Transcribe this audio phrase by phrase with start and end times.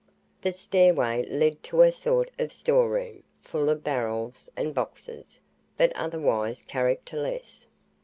[0.41, 5.39] The stairway led to a sort of storeroom, full of barrels and boxes,
[5.77, 7.67] but otherwise characterless.